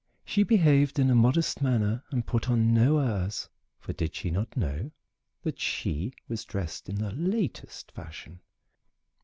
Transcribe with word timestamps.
She 0.25 0.41
behaved 0.41 0.97
in 0.97 1.11
a 1.11 1.15
modest 1.15 1.61
manner 1.61 2.03
and 2.09 2.25
put 2.25 2.49
on 2.49 2.73
no 2.73 2.97
airs, 2.97 3.47
for 3.77 3.93
did 3.93 4.15
she 4.15 4.31
not 4.31 4.57
know 4.57 4.89
that 5.43 5.59
she 5.59 6.11
was 6.27 6.43
dressed 6.43 6.89
in 6.89 6.95
the 6.95 7.11
latest 7.11 7.91
fashion? 7.91 8.39